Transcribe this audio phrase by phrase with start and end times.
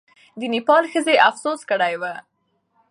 [0.39, 2.13] د نېپال ښځې افسوس کړی وو.